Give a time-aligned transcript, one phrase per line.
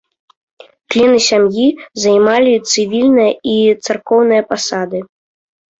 [0.95, 1.67] Члены сям'і
[2.07, 4.99] займалі цывільныя і царкоўныя пасады.